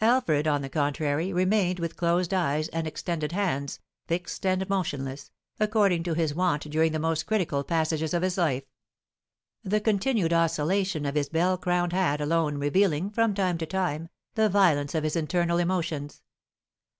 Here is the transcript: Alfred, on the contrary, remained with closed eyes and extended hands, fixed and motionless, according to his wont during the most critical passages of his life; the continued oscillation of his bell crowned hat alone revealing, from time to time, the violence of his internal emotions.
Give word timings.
Alfred, 0.00 0.46
on 0.46 0.62
the 0.62 0.68
contrary, 0.68 1.32
remained 1.32 1.80
with 1.80 1.96
closed 1.96 2.32
eyes 2.32 2.68
and 2.68 2.86
extended 2.86 3.32
hands, 3.32 3.80
fixed 4.06 4.46
and 4.46 4.68
motionless, 4.68 5.32
according 5.58 6.04
to 6.04 6.14
his 6.14 6.32
wont 6.32 6.62
during 6.70 6.92
the 6.92 7.00
most 7.00 7.26
critical 7.26 7.64
passages 7.64 8.14
of 8.14 8.22
his 8.22 8.38
life; 8.38 8.62
the 9.64 9.80
continued 9.80 10.32
oscillation 10.32 11.04
of 11.04 11.16
his 11.16 11.28
bell 11.28 11.58
crowned 11.58 11.92
hat 11.92 12.20
alone 12.20 12.56
revealing, 12.58 13.10
from 13.10 13.34
time 13.34 13.58
to 13.58 13.66
time, 13.66 14.10
the 14.36 14.48
violence 14.48 14.94
of 14.94 15.02
his 15.02 15.16
internal 15.16 15.58
emotions. 15.58 16.22